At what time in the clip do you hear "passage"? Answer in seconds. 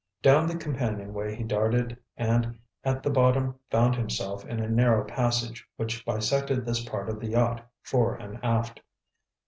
5.03-5.63